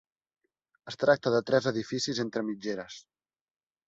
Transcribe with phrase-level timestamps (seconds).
[0.91, 2.97] Es tracta de tres edificis entre mitgeres.